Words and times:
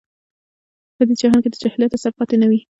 په 0.95 1.01
دې 1.07 1.13
جهان 1.21 1.39
کې 1.43 1.49
د 1.51 1.55
جاهلیت 1.61 1.91
اثر 1.97 2.11
پاتې 2.17 2.35
نه 2.41 2.47
وي. 2.49 2.59